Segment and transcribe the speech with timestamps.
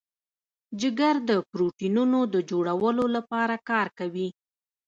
[0.79, 4.27] جگر د پروټینونو د جوړولو لپاره کار کوي.